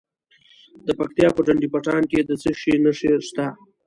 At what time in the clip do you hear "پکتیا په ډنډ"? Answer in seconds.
0.99-1.63